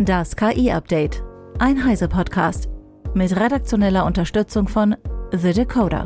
Das 0.00 0.36
KI-Update. 0.36 1.24
Ein 1.58 1.84
Heise-Podcast. 1.84 2.68
Mit 3.14 3.34
redaktioneller 3.34 4.06
Unterstützung 4.06 4.68
von 4.68 4.94
The 5.32 5.52
Decoder. 5.52 6.04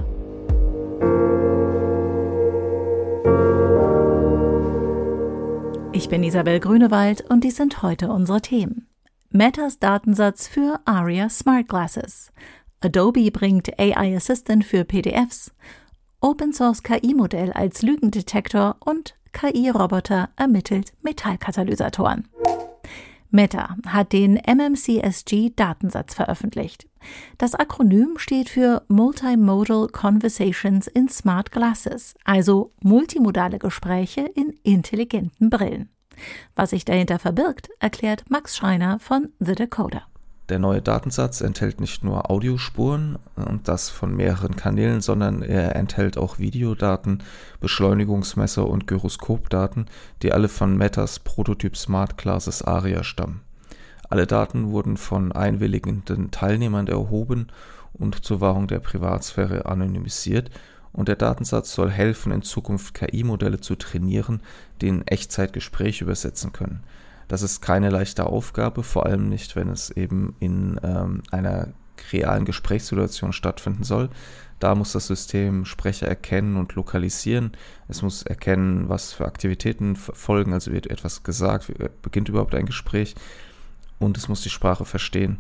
Ich 5.93 6.09
bin 6.09 6.25
Isabel 6.25 6.59
Grünewald 6.59 7.31
und 7.31 7.45
dies 7.45 7.57
sind 7.57 7.83
heute 7.83 8.09
unsere 8.09 8.41
Themen. 8.41 8.89
Metas 9.29 9.79
Datensatz 9.79 10.49
für 10.49 10.81
ARIA 10.87 11.29
Smart 11.29 11.69
Glasses. 11.69 12.33
Adobe 12.81 13.31
bringt 13.31 13.79
AI 13.79 14.17
Assistant 14.17 14.65
für 14.65 14.87
PDFs. 14.87 15.53
Open 16.23 16.55
Source 16.55 16.83
KI-Modell 16.83 17.53
als 17.53 17.83
Lügendetektor 17.83 18.77
und 18.81 19.17
KI-Roboter 19.35 20.31
ermittelt 20.37 20.95
Metallkatalysatoren. 21.03 22.32
Meta 23.33 23.77
hat 23.87 24.13
den 24.13 24.37
MMCSG-Datensatz 24.37 26.15
veröffentlicht. 26.15 26.87
Das 27.39 27.55
Akronym 27.55 28.19
steht 28.19 28.49
für 28.49 28.85
Multimodal 28.89 29.89
Conversations 29.89 30.87
in 30.87 31.09
Smart 31.09 31.51
Glasses, 31.51 32.15
also 32.25 32.73
multimodale 32.83 33.59
Gespräche 33.59 34.21
in 34.21 34.51
intelligenten 34.63 35.51
Brillen. 35.51 35.89
Was 36.55 36.71
sich 36.71 36.85
dahinter 36.85 37.19
verbirgt, 37.19 37.71
erklärt 37.81 38.25
Max 38.29 38.57
Schreiner 38.57 38.99
von 38.99 39.31
The 39.41 39.55
Decoder. 39.55 40.03
Der 40.53 40.59
neue 40.59 40.83
Datensatz 40.83 41.41
enthält 41.41 41.81
nicht 41.81 42.05
nur 42.05 42.31
Audiospuren 42.31 43.19
und 43.37 43.69
das 43.69 43.89
von 43.89 44.15
mehreren 44.15 44.55
Kanälen, 44.55 45.01
sondern 45.01 45.41
er 45.41 45.77
enthält 45.77 46.19
auch 46.19 46.39
Videodaten, 46.39 47.23
Beschleunigungsmesser 47.61 48.69
und 48.69 48.87
Gyroskopdaten, 48.87 49.87
die 50.21 50.31
alle 50.31 50.51
von 50.51 50.77
Metas 50.77 51.21
Prototyp 51.21 51.75
Smart 51.75 52.19
Classes 52.19 52.61
ARIA 52.61 53.03
stammen. 53.03 53.41
Alle 54.11 54.27
Daten 54.27 54.73
wurden 54.73 54.99
von 54.99 55.33
einwilligenden 55.33 56.31
Teilnehmern 56.33 56.87
erhoben 56.87 57.47
und 57.95 58.23
zur 58.23 58.43
Wahrung 58.43 58.67
der 58.67 58.81
Privatsphäre 58.81 59.65
anonymisiert 59.65 60.51
und 60.93 61.09
der 61.09 61.17
Datensatz 61.17 61.73
soll 61.73 61.91
helfen, 61.91 62.31
in 62.31 62.43
Zukunft 62.43 62.93
KI-Modelle 62.93 63.63
zu 63.63 63.75
trainieren, 63.75 64.43
die 64.83 64.89
in 64.89 65.07
Echtzeit 65.07 65.55
Gespräche 65.55 66.05
übersetzen 66.05 66.53
können. 66.53 66.83
Das 67.29 67.43
ist 67.43 67.61
keine 67.61 67.91
leichte 67.91 68.27
Aufgabe, 68.27 68.83
vor 68.83 69.07
allem 69.07 69.29
nicht, 69.29 69.57
wenn 69.57 69.69
es 69.69 69.91
eben 69.91 70.35
in 70.41 70.81
ähm, 70.83 71.23
einer 71.31 71.69
realen 72.13 72.45
Gesprächssituation 72.45 73.33
stattfinden 73.33 73.85
soll. 73.85 74.11
Da 74.59 74.75
muss 74.75 74.93
das 74.93 75.09
System 75.09 75.65
Sprecher 75.65 76.07
erkennen 76.07 76.57
und 76.57 76.75
lokalisieren. 76.75 77.53
Es 77.89 78.03
muss 78.03 78.23
erkennen, 78.23 78.89
was 78.89 79.13
für 79.13 79.27
Aktivitäten 79.27 79.97
folgen, 79.97 80.53
also 80.53 80.73
wird 80.73 80.89
etwas 80.89 81.23
gesagt, 81.25 81.73
beginnt 82.03 82.29
überhaupt 82.29 82.55
ein 82.55 82.67
Gespräch 82.67 83.15
und 83.99 84.17
es 84.17 84.29
muss 84.29 84.43
die 84.43 84.51
Sprache 84.51 84.85
verstehen. 84.85 85.39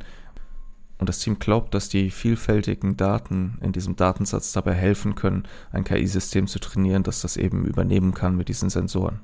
Und 0.98 1.08
das 1.08 1.18
Team 1.18 1.38
glaubt, 1.38 1.74
dass 1.74 1.88
die 1.88 2.10
vielfältigen 2.10 2.96
Daten 2.96 3.58
in 3.60 3.72
diesem 3.72 3.96
Datensatz 3.96 4.52
dabei 4.52 4.74
helfen 4.74 5.14
können, 5.14 5.48
ein 5.72 5.84
KI-System 5.84 6.46
zu 6.46 6.60
trainieren, 6.60 7.02
das 7.02 7.22
das 7.22 7.36
eben 7.36 7.64
übernehmen 7.64 8.14
kann 8.14 8.36
mit 8.36 8.48
diesen 8.48 8.70
Sensoren. 8.70 9.20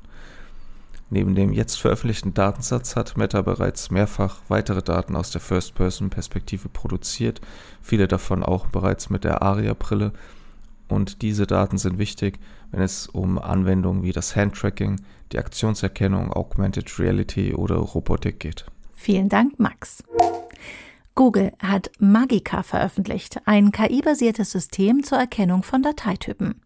Neben 1.11 1.35
dem 1.35 1.53
jetzt 1.53 1.81
veröffentlichten 1.81 2.35
Datensatz 2.35 2.95
hat 2.95 3.17
Meta 3.17 3.41
bereits 3.41 3.91
mehrfach 3.91 4.41
weitere 4.49 4.83
Daten 4.83 5.17
aus 5.17 5.31
der 5.31 5.41
First-Person-Perspektive 5.41 6.69
produziert, 6.69 7.41
viele 7.81 8.09
davon 8.09 8.43
auch 8.43 8.67
bereits 8.67 9.09
mit 9.09 9.25
der 9.25 9.43
ARIA-Brille. 9.43 10.13
Und 10.89 11.23
diese 11.23 11.47
Daten 11.47 11.79
sind 11.79 11.99
wichtig, 11.99 12.39
wenn 12.71 12.83
es 12.83 13.07
um 13.07 13.39
Anwendungen 13.39 14.03
wie 14.03 14.13
das 14.13 14.37
Handtracking, 14.37 15.01
die 15.33 15.39
Aktionserkennung, 15.39 16.33
Augmented 16.33 16.99
Reality 16.99 17.55
oder 17.55 17.77
Robotik 17.77 18.41
geht. 18.41 18.67
Vielen 18.95 19.29
Dank, 19.29 19.59
Max. 19.59 20.03
Google 21.19 21.51
hat 21.59 21.91
Magica 21.99 22.63
veröffentlicht, 22.63 23.41
ein 23.45 23.73
KI-basiertes 23.73 24.53
System 24.53 25.03
zur 25.03 25.19
Erkennung 25.19 25.65
von 25.65 25.83
Dateitypen. 25.83 26.63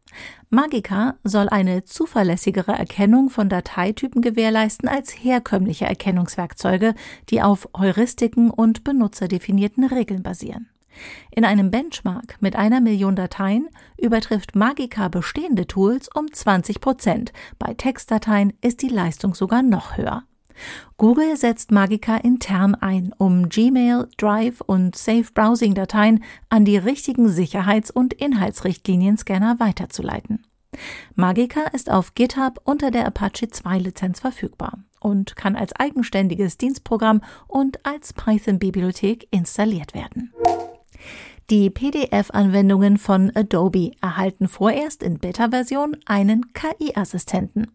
Magica 0.51 1.15
soll 1.25 1.49
eine 1.49 1.87
zuverlässigere 1.87 2.73
Erkennung 2.73 3.31
von 3.31 3.49
Dateitypen 3.49 4.21
gewährleisten 4.21 4.91
als 4.91 5.13
herkömmliche 5.13 5.87
Erkennungswerkzeuge, 5.87 6.95
die 7.31 7.41
auf 7.41 7.67
Heuristiken 7.75 8.51
und 8.51 8.85
benutzerdefinierten 8.85 9.85
Regeln 9.85 10.23
basieren. 10.23 10.69
In 11.31 11.47
einem 11.47 11.71
Benchmark 11.71 12.37
mit 12.41 12.55
einer 12.55 12.83
Million 12.83 13.17
Dateien 13.17 13.71
übertrifft 13.97 14.55
Magica 14.55 15.09
bestehende 15.09 15.67
Tools 15.67 16.11
um 16.15 16.31
20 16.31 16.83
Prozent. 16.83 17.33
Bei 17.59 17.73
Textdateien 17.73 18.53
ist 18.61 18.83
die 18.83 18.91
Leistung 18.91 19.35
sogar 19.35 19.63
noch 19.63 19.97
höher. 19.97 20.25
Google 20.97 21.37
setzt 21.37 21.71
Magica 21.71 22.17
intern 22.17 22.75
ein, 22.75 23.13
um 23.19 23.49
Gmail, 23.49 24.09
Drive 24.17 24.61
und 24.61 24.97
Safe 24.97 25.27
Browsing 25.35 25.75
Dateien 25.75 26.23
an 26.49 26.65
die 26.65 26.77
richtigen 26.77 27.29
Sicherheits- 27.29 27.91
und 27.91 28.13
Inhaltsrichtlinien-Scanner 28.15 29.59
weiterzuleiten. 29.59 30.47
Magica 31.15 31.63
ist 31.73 31.91
auf 31.91 32.15
GitHub 32.15 32.61
unter 32.65 32.91
der 32.91 33.07
Apache 33.07 33.51
2 33.51 33.79
Lizenz 33.79 34.21
verfügbar 34.21 34.79
und 35.01 35.37
kann 35.37 35.57
als 35.57 35.75
eigenständiges 35.75 36.57
Dienstprogramm 36.57 37.23
und 37.49 37.85
als 37.85 38.13
Python-Bibliothek 38.13 39.29
installiert 39.31 39.95
werden. 39.95 40.33
Die 41.51 41.69
PDF-Anwendungen 41.69 42.97
von 42.97 43.31
Adobe 43.35 43.93
erhalten 44.01 44.49
vorerst 44.49 45.03
in 45.03 45.19
Beta-Version 45.19 45.97
einen 46.07 46.53
KI-Assistenten. 46.55 47.67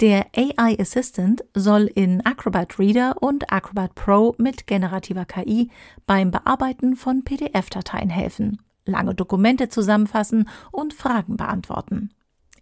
Der 0.00 0.26
AI 0.36 0.78
Assistant 0.78 1.44
soll 1.54 1.90
in 1.94 2.24
Acrobat 2.24 2.78
Reader 2.78 3.16
und 3.20 3.52
Acrobat 3.52 3.94
Pro 3.94 4.34
mit 4.38 4.66
generativer 4.66 5.24
KI 5.24 5.70
beim 6.06 6.30
Bearbeiten 6.30 6.96
von 6.96 7.24
PDF-Dateien 7.24 8.10
helfen, 8.10 8.62
lange 8.86 9.14
Dokumente 9.14 9.68
zusammenfassen 9.68 10.48
und 10.72 10.94
Fragen 10.94 11.36
beantworten. 11.36 12.10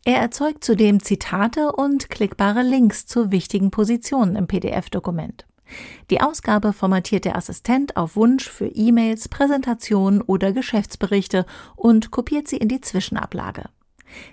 Er 0.04 0.18
erzeugt 0.18 0.64
zudem 0.64 1.02
Zitate 1.02 1.72
und 1.72 2.08
klickbare 2.08 2.62
Links 2.62 3.06
zu 3.06 3.30
wichtigen 3.30 3.70
Positionen 3.70 4.36
im 4.36 4.46
PDF-Dokument. 4.46 5.46
Die 6.10 6.20
Ausgabe 6.20 6.72
formatiert 6.72 7.24
der 7.24 7.36
Assistent 7.36 7.96
auf 7.96 8.16
Wunsch 8.16 8.48
für 8.48 8.68
E-Mails, 8.68 9.28
Präsentationen 9.28 10.22
oder 10.22 10.52
Geschäftsberichte 10.52 11.44
und 11.76 12.10
kopiert 12.10 12.48
sie 12.48 12.56
in 12.56 12.68
die 12.68 12.80
Zwischenablage. 12.80 13.64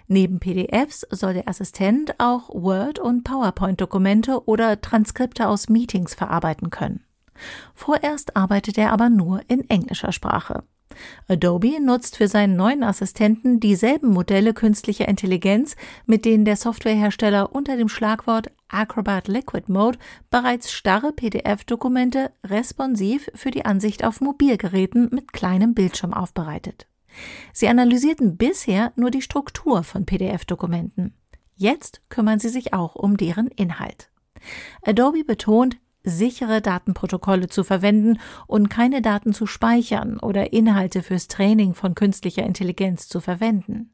Neben 0.07 0.39
PDFs 0.39 1.05
soll 1.09 1.33
der 1.33 1.47
Assistent 1.47 2.15
auch 2.19 2.49
Word- 2.49 2.99
und 2.99 3.23
PowerPoint-Dokumente 3.23 4.47
oder 4.47 4.81
Transkripte 4.81 5.47
aus 5.47 5.69
Meetings 5.69 6.13
verarbeiten 6.13 6.69
können. 6.69 7.03
Vorerst 7.73 8.35
arbeitet 8.35 8.77
er 8.77 8.91
aber 8.91 9.09
nur 9.09 9.41
in 9.47 9.69
englischer 9.69 10.11
Sprache. 10.11 10.63
Adobe 11.27 11.81
nutzt 11.81 12.17
für 12.17 12.27
seinen 12.27 12.55
neuen 12.55 12.83
Assistenten 12.83 13.59
dieselben 13.59 14.09
Modelle 14.09 14.53
künstlicher 14.53 15.07
Intelligenz, 15.07 15.75
mit 16.05 16.25
denen 16.25 16.45
der 16.45 16.55
Softwarehersteller 16.55 17.53
unter 17.53 17.75
dem 17.75 17.89
Schlagwort 17.89 18.51
Acrobat 18.69 19.27
Liquid 19.27 19.71
Mode 19.71 19.99
bereits 20.29 20.71
starre 20.71 21.11
PDF-Dokumente 21.11 22.31
responsiv 22.45 23.29
für 23.35 23.51
die 23.51 23.65
Ansicht 23.65 24.03
auf 24.03 24.21
Mobilgeräten 24.21 25.09
mit 25.11 25.33
kleinem 25.33 25.73
Bildschirm 25.73 26.13
aufbereitet. 26.13 26.87
Sie 27.53 27.67
analysierten 27.67 28.37
bisher 28.37 28.91
nur 28.95 29.11
die 29.11 29.21
Struktur 29.21 29.83
von 29.83 30.05
PDF-Dokumenten. 30.05 31.13
Jetzt 31.55 32.01
kümmern 32.09 32.39
sie 32.39 32.49
sich 32.49 32.73
auch 32.73 32.95
um 32.95 33.17
deren 33.17 33.47
Inhalt. 33.47 34.09
Adobe 34.83 35.23
betont, 35.23 35.77
sichere 36.03 36.61
Datenprotokolle 36.61 37.47
zu 37.47 37.63
verwenden 37.63 38.19
und 38.47 38.69
keine 38.69 39.01
Daten 39.01 39.33
zu 39.33 39.47
speichern 39.47 40.19
oder 40.19 40.53
Inhalte 40.53 41.01
fürs 41.01 41.27
Training 41.27 41.73
von 41.73 41.95
künstlicher 41.95 42.43
Intelligenz 42.43 43.07
zu 43.07 43.19
verwenden. 43.19 43.91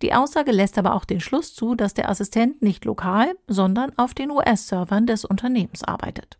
Die 0.00 0.14
Aussage 0.14 0.52
lässt 0.52 0.78
aber 0.78 0.94
auch 0.94 1.04
den 1.04 1.20
Schluss 1.20 1.54
zu, 1.54 1.74
dass 1.74 1.94
der 1.94 2.08
Assistent 2.08 2.62
nicht 2.62 2.84
lokal, 2.84 3.34
sondern 3.46 3.92
auf 3.98 4.14
den 4.14 4.30
US-Servern 4.30 5.06
des 5.06 5.24
Unternehmens 5.24 5.84
arbeitet. 5.84 6.38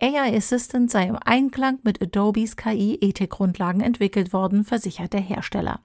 AI 0.00 0.36
Assistant 0.36 0.90
sei 0.90 1.06
im 1.06 1.16
Einklang 1.16 1.78
mit 1.82 2.02
Adobes 2.02 2.56
KI-Ethikgrundlagen 2.56 3.80
entwickelt 3.80 4.32
worden, 4.32 4.64
versichert 4.64 5.12
der 5.12 5.20
Hersteller. 5.20 5.80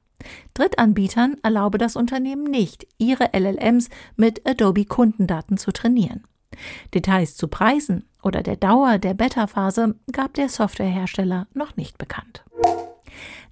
Drittanbietern 0.53 1.37
erlaube 1.43 1.77
das 1.77 1.95
Unternehmen 1.95 2.43
nicht, 2.43 2.87
ihre 2.97 3.29
LLMs 3.33 3.89
mit 4.15 4.47
Adobe-Kundendaten 4.47 5.57
zu 5.57 5.71
trainieren. 5.71 6.23
Details 6.93 7.35
zu 7.35 7.47
Preisen 7.47 8.05
oder 8.23 8.43
der 8.43 8.57
Dauer 8.57 8.97
der 8.97 9.13
Beta-Phase 9.13 9.95
gab 10.11 10.33
der 10.33 10.49
Softwarehersteller 10.49 11.47
noch 11.53 11.77
nicht 11.77 11.97
bekannt. 11.97 12.43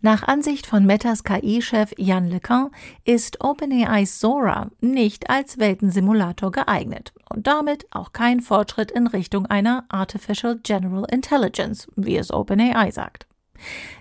Nach 0.01 0.21
Ansicht 0.23 0.67
von 0.67 0.85
Metas 0.85 1.23
KI-Chef 1.23 1.91
Jan 1.97 2.29
LeCun 2.29 2.69
ist 3.03 3.43
OpenAI's 3.43 4.19
Sora 4.19 4.69
nicht 4.79 5.29
als 5.29 5.57
Weltensimulator 5.57 6.51
geeignet 6.51 7.13
und 7.33 7.47
damit 7.47 7.87
auch 7.89 8.13
kein 8.13 8.41
Fortschritt 8.41 8.91
in 8.91 9.07
Richtung 9.07 9.47
einer 9.47 9.85
Artificial 9.89 10.59
General 10.61 11.05
Intelligence, 11.11 11.87
wie 11.95 12.17
es 12.17 12.31
OpenAI 12.31 12.91
sagt. 12.91 13.25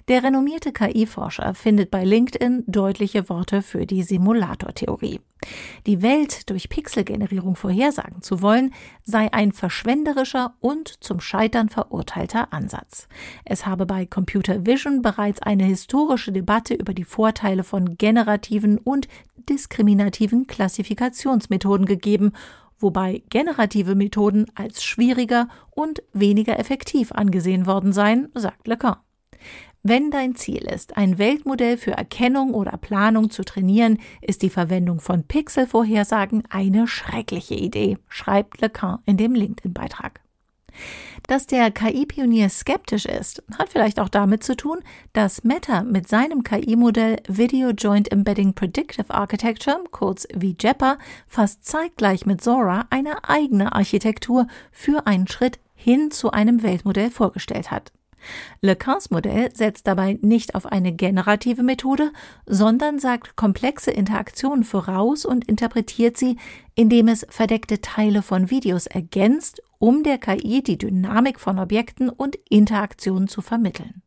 Der 0.09 0.23
renommierte 0.23 0.73
KI-Forscher 0.73 1.55
findet 1.55 1.91
bei 1.91 2.05
LinkedIn 2.05 2.65
deutliche 2.67 3.29
Worte 3.29 3.63
für 3.63 3.87
die 3.87 4.03
Simulatortheorie. 4.03 5.21
Die 5.87 6.03
Welt 6.03 6.49
durch 6.51 6.69
Pixelgenerierung 6.69 7.57
vorhersagen 7.57 8.23
zu 8.23 8.43
wollen, 8.43 8.73
sei 9.05 9.33
ein 9.33 9.53
verschwenderischer 9.53 10.55
und 10.61 11.03
zum 11.05 11.21
Scheitern 11.21 11.69
verurteilter 11.69 12.53
Ansatz. 12.53 13.09
Es 13.45 13.67
habe 13.67 13.87
bei 13.87 14.07
Computer 14.07 14.67
Vision 14.67 15.03
bereits 15.03 15.41
eine 15.43 15.65
historische 15.65 16.33
Debatte 16.33 16.75
über 16.75 16.95
die 16.95 17.05
Vorteile 17.05 17.65
von 17.65 17.97
generativen 17.97 18.79
und 18.79 19.09
diskriminativen 19.49 20.47
Klassifikationsmethoden 20.47 21.87
gegeben 21.87 22.33
wobei 22.79 23.23
generative 23.31 23.95
Methoden 23.95 24.47
als 24.55 24.85
schwieriger 24.85 25.49
und 25.71 26.03
weniger 26.13 26.59
effektiv 26.59 27.13
angesehen 27.13 27.67
worden 27.67 27.93
seien, 27.93 28.29
sagt 28.35 28.67
Lacan. 28.67 28.97
Wenn 29.83 30.11
dein 30.11 30.35
Ziel 30.35 30.65
ist, 30.65 30.97
ein 30.97 31.19
Weltmodell 31.19 31.77
für 31.77 31.93
Erkennung 31.93 32.55
oder 32.55 32.77
Planung 32.77 33.31
zu 33.31 33.45
trainieren, 33.45 33.99
ist 34.21 34.43
die 34.43 34.51
Verwendung 34.51 34.99
von 34.99 35.23
Pixelvorhersagen 35.23 36.43
eine 36.51 36.89
schreckliche 36.89 37.55
Idee, 37.55 37.99
schreibt 38.09 38.61
Lacan 38.61 38.99
in 39.07 39.17
dem 39.17 39.35
LinkedIn-Beitrag. 39.35 40.21
Dass 41.27 41.47
der 41.47 41.71
KI-Pionier 41.71 42.49
skeptisch 42.49 43.07
ist, 43.07 43.43
hat 43.59 43.69
vielleicht 43.69 43.99
auch 44.01 44.09
damit 44.09 44.45
zu 44.45 44.57
tun, 44.57 44.81
dass 45.13 45.45
Meta 45.45 45.83
mit 45.83 46.09
seinem 46.09 46.43
KI-Modell 46.43 47.19
Video 47.29 47.71
Joint 47.71 48.13
Embedding 48.13 48.55
Predictive 48.55 49.13
Architecture, 49.13 49.83
kurz 49.91 50.27
VJEPA, 50.35 50.99
fast 51.27 51.65
zeitgleich 51.65 52.27
mit 52.27 52.43
Zora 52.43 52.87
eine 52.91 53.29
eigene 53.29 53.73
Architektur 53.73 54.47
für 54.71 55.07
einen 55.07 55.27
Schritt 55.27 55.59
hin 55.75 56.11
zu 56.11 56.31
einem 56.31 56.63
Weltmodell 56.63 57.11
vorgestellt 57.11 57.71
hat. 57.71 57.93
Lecans 58.61 59.11
Modell 59.11 59.55
setzt 59.55 59.87
dabei 59.87 60.19
nicht 60.23 60.55
auf 60.55 60.67
eine 60.67 60.93
generative 60.93 61.63
Methode, 61.63 62.13
sondern 62.47 62.99
sagt 62.99 63.37
komplexe 63.37 63.91
Interaktionen 63.91 64.65
voraus 64.65 65.25
und 65.25 65.47
interpretiert 65.49 66.17
sie, 66.17 66.37
indem 66.75 67.09
es 67.09 67.27
verdeckte 67.29 67.81
Teile 67.81 68.23
von 68.23 68.51
Videos 68.51 68.87
ergänzt, 68.87 69.63
um 69.79 70.03
der 70.03 70.19
KI 70.19 70.63
die 70.63 70.79
Dynamik 70.79 71.39
von 71.39 71.59
Objekten 71.59 72.09
und 72.09 72.37
Interaktionen 72.49 73.29
zu 73.29 73.43
vermitteln. 73.43 74.03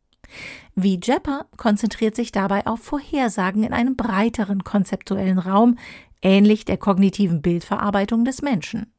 Wie 0.75 0.99
Jepper 1.01 1.47
konzentriert 1.57 2.15
sich 2.15 2.31
dabei 2.31 2.65
auf 2.67 2.79
Vorhersagen 2.81 3.63
in 3.63 3.73
einem 3.73 3.95
breiteren 3.95 4.63
konzeptuellen 4.63 5.39
Raum, 5.39 5.77
ähnlich 6.21 6.65
der 6.65 6.77
kognitiven 6.77 7.41
Bildverarbeitung 7.41 8.25
des 8.25 8.41
Menschen. 8.41 8.93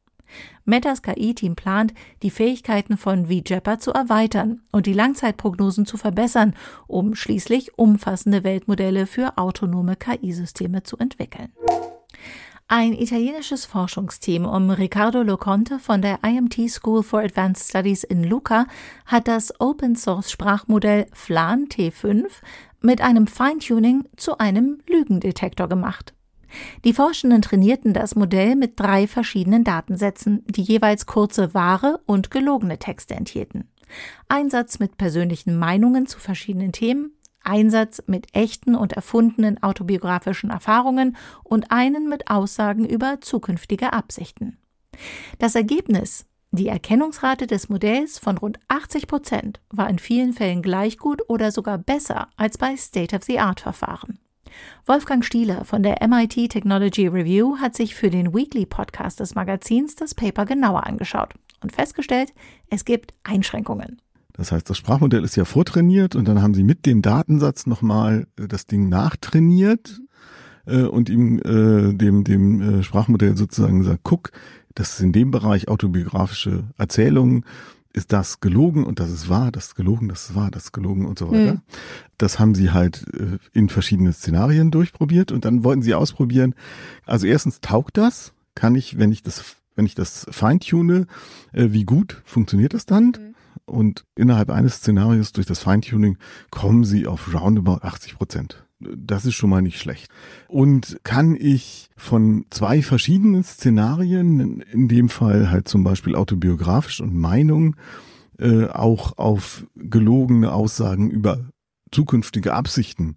Metas 0.65 1.01
KI-Team 1.01 1.55
plant, 1.55 1.93
die 2.23 2.31
Fähigkeiten 2.31 2.97
von 2.97 3.27
VJEPA 3.27 3.79
zu 3.79 3.91
erweitern 3.91 4.61
und 4.71 4.85
die 4.85 4.93
Langzeitprognosen 4.93 5.85
zu 5.85 5.97
verbessern, 5.97 6.55
um 6.87 7.15
schließlich 7.15 7.77
umfassende 7.77 8.43
Weltmodelle 8.43 9.07
für 9.07 9.37
autonome 9.37 9.95
KI-Systeme 9.95 10.83
zu 10.83 10.97
entwickeln. 10.97 11.51
Ein 12.73 12.93
italienisches 12.93 13.65
Forschungsteam 13.65 14.45
um 14.45 14.69
Riccardo 14.69 15.23
Loconte 15.23 15.77
von 15.77 16.01
der 16.01 16.19
IMT 16.23 16.69
School 16.69 17.03
for 17.03 17.19
Advanced 17.19 17.67
Studies 17.67 18.05
in 18.05 18.23
Lucca 18.23 18.65
hat 19.05 19.27
das 19.27 19.59
Open 19.59 19.97
Source 19.97 20.31
Sprachmodell 20.31 21.07
FLAN 21.11 21.67
T5 21.67 22.23
mit 22.79 23.01
einem 23.01 23.27
Feintuning 23.27 24.05
zu 24.15 24.37
einem 24.37 24.81
Lügendetektor 24.87 25.67
gemacht. 25.67 26.13
Die 26.83 26.93
Forschenden 26.93 27.41
trainierten 27.41 27.93
das 27.93 28.15
Modell 28.15 28.55
mit 28.55 28.79
drei 28.79 29.07
verschiedenen 29.07 29.63
Datensätzen, 29.63 30.43
die 30.47 30.63
jeweils 30.63 31.05
kurze 31.05 31.53
wahre 31.53 32.01
und 32.05 32.31
gelogene 32.31 32.77
Texte 32.77 33.15
enthielten. 33.15 33.69
Einsatz 34.27 34.79
mit 34.79 34.97
persönlichen 34.97 35.57
Meinungen 35.57 36.07
zu 36.07 36.19
verschiedenen 36.19 36.71
Themen, 36.71 37.11
Einsatz 37.43 38.03
mit 38.07 38.27
echten 38.33 38.75
und 38.75 38.93
erfundenen 38.93 39.61
autobiografischen 39.63 40.49
Erfahrungen 40.49 41.17
und 41.43 41.71
einen 41.71 42.07
mit 42.07 42.29
Aussagen 42.29 42.85
über 42.85 43.19
zukünftige 43.21 43.93
Absichten. 43.93 44.57
Das 45.39 45.55
Ergebnis, 45.55 46.25
die 46.51 46.67
Erkennungsrate 46.67 47.47
des 47.47 47.69
Modells 47.69 48.19
von 48.19 48.37
rund 48.37 48.59
80 48.67 49.07
Prozent, 49.07 49.61
war 49.69 49.89
in 49.89 49.99
vielen 49.99 50.33
Fällen 50.33 50.61
gleich 50.61 50.97
gut 50.97 51.21
oder 51.29 51.51
sogar 51.51 51.77
besser 51.77 52.27
als 52.35 52.57
bei 52.57 52.75
State-of-the-Art-Verfahren. 52.75 54.19
Wolfgang 54.85 55.23
Stieler 55.23 55.65
von 55.65 55.83
der 55.83 55.97
MIT 56.07 56.49
Technology 56.49 57.07
Review 57.07 57.57
hat 57.57 57.75
sich 57.75 57.95
für 57.95 58.09
den 58.09 58.33
Weekly 58.33 58.65
Podcast 58.65 59.19
des 59.19 59.35
Magazins 59.35 59.95
das 59.95 60.15
Paper 60.15 60.45
genauer 60.45 60.85
angeschaut 60.85 61.33
und 61.61 61.71
festgestellt, 61.71 62.33
es 62.69 62.85
gibt 62.85 63.13
Einschränkungen. 63.23 64.01
Das 64.33 64.51
heißt, 64.51 64.69
das 64.69 64.77
Sprachmodell 64.77 65.23
ist 65.23 65.35
ja 65.35 65.45
vortrainiert 65.45 66.15
und 66.15 66.27
dann 66.27 66.41
haben 66.41 66.53
sie 66.53 66.63
mit 66.63 66.85
dem 66.85 67.01
Datensatz 67.01 67.67
nochmal 67.67 68.27
äh, 68.37 68.47
das 68.47 68.65
Ding 68.65 68.89
nachtrainiert 68.89 70.01
äh, 70.65 70.83
und 70.83 71.09
ihm 71.09 71.39
äh, 71.39 71.93
dem, 71.93 72.23
dem 72.23 72.79
äh, 72.79 72.83
Sprachmodell 72.83 73.37
sozusagen 73.37 73.79
gesagt, 73.79 74.01
guck, 74.03 74.31
das 74.73 74.93
ist 74.93 75.01
in 75.01 75.11
dem 75.11 75.31
Bereich 75.31 75.67
autobiografische 75.67 76.63
Erzählungen 76.77 77.45
ist 77.93 78.13
das 78.13 78.39
gelogen 78.39 78.85
und 78.85 78.99
das 78.99 79.11
ist 79.11 79.29
wahr, 79.29 79.51
das 79.51 79.67
ist 79.67 79.75
gelogen, 79.75 80.07
das 80.07 80.29
ist 80.29 80.35
wahr, 80.35 80.51
das 80.51 80.65
ist 80.65 80.71
gelogen 80.71 81.05
und 81.05 81.19
so 81.19 81.29
weiter. 81.29 81.53
Mhm. 81.55 81.61
Das 82.17 82.39
haben 82.39 82.55
sie 82.55 82.71
halt 82.71 83.05
äh, 83.13 83.37
in 83.53 83.69
verschiedenen 83.69 84.13
Szenarien 84.13 84.71
durchprobiert 84.71 85.31
und 85.31 85.45
dann 85.45 85.63
wollten 85.63 85.81
sie 85.81 85.93
ausprobieren. 85.93 86.55
Also 87.05 87.27
erstens 87.27 87.61
taugt 87.61 87.97
das, 87.97 88.33
kann 88.55 88.75
ich, 88.75 88.97
wenn 88.97 89.11
ich 89.11 89.23
das, 89.23 89.57
wenn 89.75 89.85
ich 89.85 89.95
das 89.95 90.25
feintune, 90.29 91.07
äh, 91.53 91.67
wie 91.71 91.83
gut 91.83 92.21
funktioniert 92.25 92.73
das 92.73 92.85
dann? 92.85 93.05
Mhm. 93.05 93.35
Und 93.65 94.05
innerhalb 94.15 94.49
eines 94.49 94.75
Szenarios 94.75 95.31
durch 95.31 95.45
das 95.45 95.59
Feintuning 95.59 96.17
kommen 96.49 96.83
sie 96.83 97.07
auf 97.07 97.33
roundabout 97.33 97.79
80 97.81 98.15
Prozent. 98.15 98.65
Das 98.95 99.25
ist 99.25 99.35
schon 99.35 99.49
mal 99.49 99.61
nicht 99.61 99.79
schlecht. 99.79 100.07
Und 100.47 100.97
kann 101.03 101.35
ich 101.35 101.89
von 101.95 102.45
zwei 102.49 102.81
verschiedenen 102.81 103.43
Szenarien, 103.43 104.61
in 104.61 104.87
dem 104.87 105.09
Fall 105.09 105.51
halt 105.51 105.67
zum 105.67 105.83
Beispiel 105.83 106.15
autobiografisch 106.15 107.01
und 107.01 107.15
Meinung, 107.15 107.75
äh, 108.39 108.65
auch 108.65 109.17
auf 109.17 109.65
gelogene 109.75 110.51
Aussagen 110.51 111.09
über 111.09 111.39
zukünftige 111.91 112.53
Absichten 112.53 113.15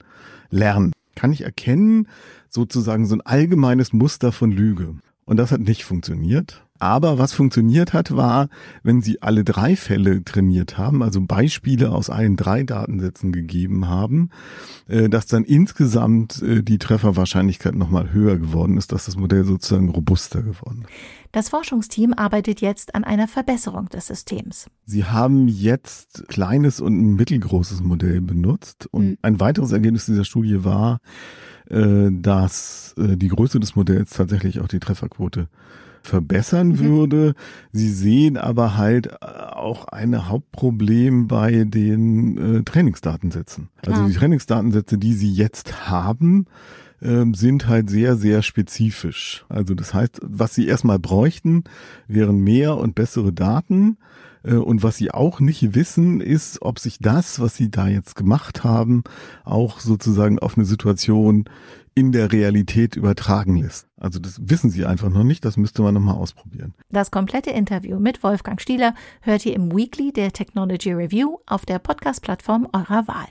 lernen? 0.51 0.93
Kann 1.15 1.33
ich 1.33 1.43
erkennen, 1.43 2.09
sozusagen 2.49 3.07
so 3.07 3.15
ein 3.15 3.21
allgemeines 3.23 3.93
Muster 3.93 4.33
von 4.33 4.51
Lüge? 4.51 4.97
Und 5.25 5.39
das 5.39 5.53
hat 5.53 5.61
nicht 5.61 5.85
funktioniert. 5.85 6.64
Aber 6.81 7.19
was 7.19 7.33
funktioniert 7.33 7.93
hat, 7.93 8.17
war, 8.17 8.49
wenn 8.83 9.01
sie 9.01 9.23
alle 9.23 9.45
drei 9.45 9.77
Fälle 9.77 10.25
trainiert 10.25 10.77
haben, 10.77 11.05
also 11.05 11.21
Beispiele 11.21 11.93
aus 11.93 12.11
allen 12.11 12.37
drei 12.37 12.65
Datensätzen 12.65 13.31
gegeben 13.31 13.87
haben, 13.87 14.31
äh, 14.89 15.09
dass 15.09 15.27
dann 15.27 15.45
insgesamt 15.45 16.43
äh, 16.43 16.65
die 16.65 16.79
Trefferwahrscheinlichkeit 16.79 17.77
nochmal 17.77 18.13
höher 18.13 18.39
geworden 18.39 18.77
ist, 18.77 18.91
dass 18.91 19.05
das 19.05 19.17
Modell 19.17 19.45
sozusagen 19.45 19.89
robuster 19.89 20.43
geworden 20.43 20.83
ist. 20.83 20.91
Das 21.31 21.49
Forschungsteam 21.49 22.13
arbeitet 22.13 22.61
jetzt 22.61 22.97
an 22.97 23.05
einer 23.05 23.29
Verbesserung 23.29 23.89
des 23.89 24.09
Systems. 24.09 24.67
Sie 24.85 25.05
haben 25.05 25.47
jetzt 25.47 26.27
kleines 26.27 26.81
und 26.81 27.01
ein 27.01 27.15
mittelgroßes 27.15 27.83
Modell 27.83 28.21
benutzt 28.21 28.89
und 28.91 29.11
mhm. 29.11 29.19
ein 29.23 29.39
weiteres 29.39 29.71
Ergebnis 29.71 30.07
dieser 30.07 30.25
Studie 30.25 30.65
war, 30.65 30.99
äh, 31.71 32.11
dass 32.11 32.95
die 32.97 33.29
Größe 33.29 33.59
des 33.61 33.77
Modells 33.77 34.11
tatsächlich 34.11 34.61
auch 34.61 34.69
die 34.69 34.81
Trefferquote 34.81 35.49
verbessern 36.07 36.69
mhm. 36.69 36.79
würde. 36.79 37.35
Sie 37.73 37.91
sehen 37.91 38.37
aber 38.37 38.77
halt 38.77 39.07
äh, 39.07 39.17
auch 39.21 39.89
ein 39.89 40.29
Hauptproblem 40.29 41.27
bei 41.27 41.65
den 41.65 42.59
äh, 42.59 42.63
Trainingsdatensätzen. 42.63 43.69
Also 43.77 43.83
Klar. 43.83 43.97
Also 43.97 44.09
die 44.13 44.19
Trainingsdatensätze, 44.19 44.99
die 44.99 45.15
Sie 45.15 45.33
jetzt 45.33 45.89
haben, 45.89 46.47
ähm, 47.03 47.35
sind 47.35 47.69
halt 47.69 47.91
sehr, 47.91 48.17
sehr 48.17 48.43
spezifisch. 48.43 49.45
Also 49.49 49.75
das 49.75 49.95
heißt, 49.95 50.21
was 50.23 50.55
Sie 50.55 50.67
erstmal 50.67 50.99
bräuchten, 50.99 51.65
wären 52.07 52.39
mehr 52.39 52.77
und 52.77 52.95
bessere 52.95 53.33
Daten. 53.33 53.97
Äh, 54.45 54.55
und 54.55 54.83
was 54.83 54.99
sie 54.99 55.11
auch 55.11 55.41
nicht 55.41 55.75
wissen, 55.75 56.21
ist, 56.21 56.63
ob 56.63 56.79
sich 56.79 56.99
das, 56.99 57.41
was 57.41 57.57
sie 57.57 57.71
da 57.71 57.89
jetzt 57.89 58.15
gemacht 58.15 58.63
haben, 58.63 59.03
auch 59.45 59.81
sozusagen 59.81 60.39
auf 60.39 60.57
eine 60.57 60.67
Situation 60.67 61.47
in 61.95 62.13
der 62.13 62.33
Realität 62.33 62.97
übertragen 62.97 63.57
lässt. 63.57 63.87
Also 63.97 64.19
das 64.19 64.41
wissen 64.43 64.71
sie 64.71 64.85
einfach 64.85 65.11
noch 65.11 65.25
nicht, 65.25 65.45
das 65.45 65.57
müsste 65.57 65.83
man 65.83 65.95
nochmal 65.95 66.17
ausprobieren. 66.17 66.75
Das 66.91 67.11
komplette 67.11 67.51
Interview 67.51 68.01
mit 68.01 68.23
Wolfgang 68.23 68.61
Stieler 68.61 68.95
hört 69.21 69.47
ihr 69.47 69.55
im 69.55 69.75
Weekly 69.75 70.13
der 70.13 70.33
Technology 70.33 70.93
Review 70.93 71.39
auf 71.47 71.65
der 71.65 71.79
Podcast-Plattform 71.79 72.69
eurer 72.73 73.07
Wahl. 73.07 73.29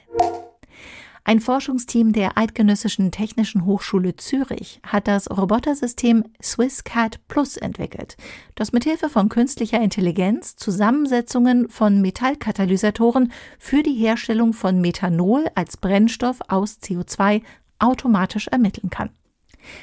Ein 1.25 1.39
Forschungsteam 1.39 2.11
der 2.11 2.37
Eidgenössischen 2.37 3.09
Technischen 3.09 3.65
Hochschule 3.65 4.17
Zürich 4.17 4.81
hat 4.85 5.07
das 5.07 5.29
Robotersystem 5.31 6.25
SwissCat 6.41 7.25
Plus 7.29 7.55
entwickelt, 7.55 8.17
das 8.55 8.73
mithilfe 8.73 9.07
von 9.07 9.29
künstlicher 9.29 9.81
Intelligenz 9.81 10.57
Zusammensetzungen 10.57 11.69
von 11.69 12.01
Metallkatalysatoren 12.01 13.31
für 13.57 13.83
die 13.83 13.93
Herstellung 13.93 14.51
von 14.51 14.81
Methanol 14.81 15.45
als 15.55 15.77
Brennstoff 15.77 16.39
aus 16.49 16.79
CO2 16.81 17.41
automatisch 17.83 18.47
ermitteln 18.47 18.89
kann. 18.89 19.09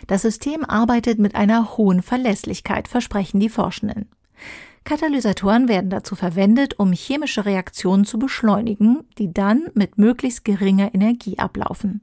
Das 0.07 0.23
System 0.23 0.65
arbeitet 0.65 1.19
mit 1.19 1.35
einer 1.35 1.77
hohen 1.77 2.03
Verlässlichkeit, 2.03 2.89
versprechen 2.89 3.41
die 3.41 3.49
Forschenden. 3.49 4.09
Katalysatoren 4.85 5.69
werden 5.69 5.91
dazu 5.91 6.17
verwendet, 6.17 6.79
um 6.79 6.93
chemische 6.93 7.45
Reaktionen 7.45 8.05
zu 8.05 8.19
beschleunigen, 8.19 9.05
die 9.19 9.33
dann 9.33 9.69
mit 9.75 9.99
möglichst 9.99 10.45
geringer 10.45 10.95
Energie 10.95 11.39
ablaufen. 11.39 12.01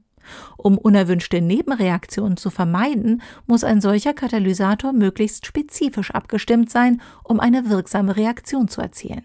Um 0.56 0.78
unerwünschte 0.78 1.40
Nebenreaktionen 1.40 2.36
zu 2.36 2.50
vermeiden, 2.50 3.22
muss 3.46 3.64
ein 3.64 3.80
solcher 3.80 4.12
Katalysator 4.12 4.92
möglichst 4.92 5.46
spezifisch 5.46 6.10
abgestimmt 6.10 6.70
sein, 6.70 7.00
um 7.24 7.40
eine 7.40 7.70
wirksame 7.70 8.16
Reaktion 8.16 8.68
zu 8.68 8.80
erzielen. 8.80 9.24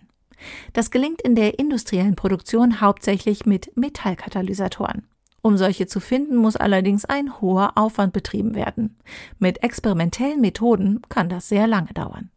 Das 0.74 0.92
gelingt 0.92 1.22
in 1.22 1.36
der 1.36 1.60
industriellen 1.60 2.15
Produktion 2.15 2.82
hauptsächlich 2.82 3.46
mit 3.46 3.75
Metallkatalysatoren. 3.77 5.08
Um 5.45 5.57
solche 5.57 5.88
zu 5.88 6.00
finden, 6.00 6.38
muss 6.38 6.55
allerdings 6.55 7.03
ein 7.03 7.41
hoher 7.41 7.73
Aufwand 7.75 8.13
betrieben 8.13 8.55
werden. 8.55 8.97
Mit 9.39 9.62
experimentellen 9.62 10.39
Methoden 10.39 11.01
kann 11.09 11.27
das 11.27 11.50
sehr 11.50 11.67
lange 11.67 11.93
dauern. 11.93 12.31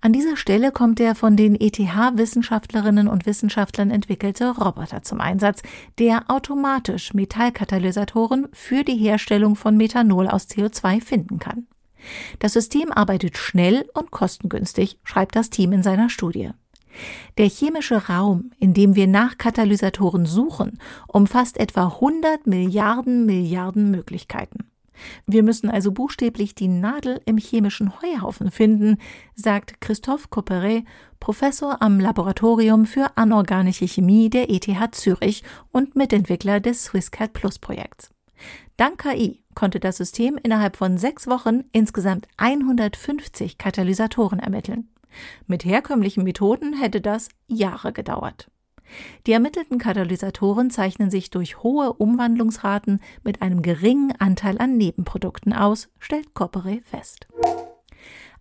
An 0.00 0.14
dieser 0.14 0.38
Stelle 0.38 0.72
kommt 0.72 0.98
der 0.98 1.14
von 1.14 1.36
den 1.36 1.54
ETH-Wissenschaftlerinnen 1.54 3.08
und 3.08 3.26
Wissenschaftlern 3.26 3.90
entwickelte 3.90 4.56
Roboter 4.56 5.02
zum 5.02 5.20
Einsatz, 5.20 5.62
der 5.98 6.24
automatisch 6.28 7.12
Metallkatalysatoren 7.12 8.48
für 8.52 8.84
die 8.84 8.96
Herstellung 8.96 9.54
von 9.54 9.76
Methanol 9.76 10.26
aus 10.26 10.48
CO2 10.48 11.02
finden 11.02 11.38
kann. 11.38 11.66
Das 12.38 12.54
System 12.54 12.90
arbeitet 12.90 13.36
schnell 13.36 13.86
und 13.92 14.10
kostengünstig, 14.10 14.98
schreibt 15.04 15.36
das 15.36 15.50
Team 15.50 15.72
in 15.72 15.82
seiner 15.82 16.08
Studie. 16.08 16.52
Der 17.38 17.48
chemische 17.48 18.08
Raum, 18.08 18.50
in 18.58 18.74
dem 18.74 18.96
wir 18.96 19.06
nach 19.06 19.38
Katalysatoren 19.38 20.26
suchen, 20.26 20.78
umfasst 21.08 21.58
etwa 21.58 21.86
100 21.86 22.46
Milliarden 22.46 23.26
Milliarden 23.26 23.90
Möglichkeiten. 23.90 24.70
Wir 25.26 25.42
müssen 25.42 25.70
also 25.70 25.92
buchstäblich 25.92 26.54
die 26.54 26.68
Nadel 26.68 27.20
im 27.24 27.38
chemischen 27.38 28.00
Heuhaufen 28.00 28.50
finden, 28.50 28.98
sagt 29.34 29.80
Christophe 29.80 30.28
Copperet, 30.28 30.84
Professor 31.18 31.80
am 31.82 32.00
Laboratorium 32.00 32.86
für 32.86 33.16
anorganische 33.16 33.86
Chemie 33.86 34.30
der 34.30 34.50
ETH 34.50 34.94
Zürich 34.94 35.42
und 35.72 35.96
Mitentwickler 35.96 36.60
des 36.60 36.84
SwissCat 36.84 37.32
Plus 37.32 37.58
Projekts. 37.58 38.10
Dank 38.76 39.02
KI 39.02 39.42
konnte 39.54 39.80
das 39.80 39.98
System 39.98 40.38
innerhalb 40.42 40.76
von 40.76 40.96
sechs 40.96 41.26
Wochen 41.26 41.64
insgesamt 41.72 42.26
150 42.38 43.58
Katalysatoren 43.58 44.38
ermitteln. 44.38 44.88
Mit 45.46 45.64
herkömmlichen 45.64 46.24
Methoden 46.24 46.72
hätte 46.72 47.00
das 47.00 47.28
Jahre 47.46 47.92
gedauert. 47.92 48.50
Die 49.26 49.32
ermittelten 49.32 49.78
Katalysatoren 49.78 50.70
zeichnen 50.70 51.10
sich 51.10 51.30
durch 51.30 51.62
hohe 51.62 51.92
Umwandlungsraten 51.92 53.00
mit 53.22 53.42
einem 53.42 53.62
geringen 53.62 54.12
Anteil 54.18 54.58
an 54.58 54.76
Nebenprodukten 54.76 55.52
aus, 55.52 55.88
stellt 55.98 56.34
Corpore 56.34 56.80
fest. 56.80 57.28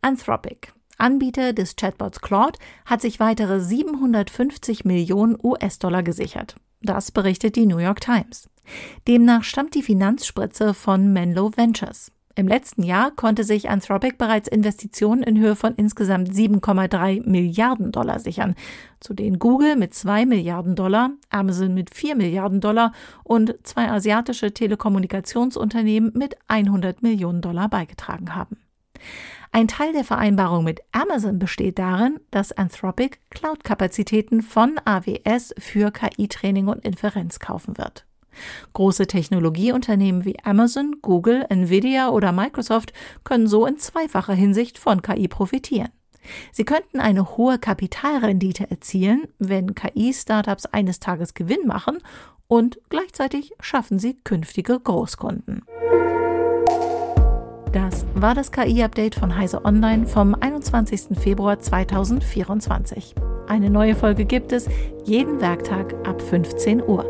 Anthropic, 0.02 0.70
Anbieter 0.98 1.54
des 1.54 1.76
Chatbots 1.76 2.22
Claude, 2.22 2.58
hat 2.86 3.02
sich 3.02 3.20
weitere 3.20 3.60
750 3.60 4.86
Millionen 4.86 5.38
US-Dollar 5.42 6.04
gesichert. 6.04 6.56
Das 6.82 7.12
berichtet 7.12 7.56
die 7.56 7.66
New 7.66 7.78
York 7.78 8.02
Times. 8.02 8.50
Demnach 9.08 9.44
stammt 9.44 9.76
die 9.76 9.84
Finanzspritze 9.84 10.74
von 10.74 11.12
Menlo 11.12 11.52
Ventures. 11.56 12.12
Im 12.39 12.48
letzten 12.48 12.84
Jahr 12.84 13.12
konnte 13.12 13.43
sich 13.43 13.69
Anthropic 13.69 14.15
bereits 14.17 14.48
Investitionen 14.48 15.24
in 15.24 15.38
Höhe 15.38 15.58
von 15.58 15.75
insgesamt 15.75 16.29
7,3 16.29 17.29
Milliarden 17.29 17.91
Dollar 17.91 18.19
sichern, 18.19 18.55
zu 19.01 19.13
denen 19.13 19.39
Google 19.39 19.75
mit 19.75 19.93
2 19.93 20.25
Milliarden 20.25 20.77
Dollar, 20.77 21.10
Amazon 21.29 21.74
mit 21.74 21.93
4 21.93 22.15
Milliarden 22.15 22.62
Dollar 22.62 22.93
und 23.25 23.58
zwei 23.63 23.91
asiatische 23.91 24.53
Telekommunikationsunternehmen 24.53 26.13
mit 26.15 26.38
100 26.48 27.03
Millionen 27.03 27.41
Dollar 27.41 27.67
beigetragen 27.67 28.34
haben. 28.34 28.55
Ein 29.51 29.67
Teil 29.67 29.91
der 29.91 30.05
Vereinbarung 30.05 30.63
mit 30.63 30.79
Amazon 30.93 31.39
besteht 31.39 31.77
darin, 31.77 32.22
dass 32.31 32.53
Anthropic 32.53 33.17
Cloud-Kapazitäten 33.31 34.43
von 34.43 34.79
AWS 34.86 35.55
für 35.58 35.91
KI-Training 35.91 36.69
und 36.69 36.86
Inferenz 36.86 37.39
kaufen 37.39 37.77
wird. 37.77 38.05
Große 38.74 39.08
Technologieunternehmen 39.08 40.25
wie 40.25 40.38
Amazon, 40.43 40.98
Google, 41.01 41.46
Nvidia 41.50 42.10
oder 42.10 42.31
Microsoft 42.31 42.93
können 43.24 43.48
so 43.48 43.65
in 43.65 43.77
zweifacher 43.77 44.34
Hinsicht 44.34 44.77
von 44.77 45.01
KI 45.01 45.27
profitieren. 45.27 45.89
Sie 46.51 46.65
könnten 46.65 47.00
eine 47.00 47.38
hohe 47.38 47.58
Kapitalrendite 47.58 48.69
erzielen, 48.69 49.24
wenn 49.39 49.75
KI-Startups 49.75 50.65
eines 50.67 51.00
Tages 51.00 51.34
Gewinn 51.34 51.65
machen 51.65 52.00
und 52.48 52.79
gleichzeitig 52.89 53.53
schaffen 53.60 54.00
sie 54.00 54.15
künftige 54.24 54.79
Großkunden. 54.79 55.63
Das 57.72 58.05
war 58.15 58.34
das 58.34 58.51
KI-Update 58.51 59.13
von 59.13 59.38
Heise 59.38 59.63
Online 59.63 60.08
vom 60.08 60.34
21. 60.34 61.19
Februar 61.19 61.60
2024. 61.60 63.13
Eine 63.48 63.69
neue 63.69 63.96
Folge 63.96 64.25
gibt 64.25 64.51
es 64.51 64.67
jeden 65.05 65.39
Werktag 65.39 65.93
ab 66.08 66.19
15 66.19 66.81
Uhr. 66.81 67.05